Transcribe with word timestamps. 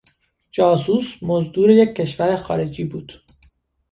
جاسوس 0.51 1.11
مزدور 1.21 1.69
یک 1.69 1.95
کشور 1.95 2.35
خارجی 2.35 2.83
بود. 2.83 3.13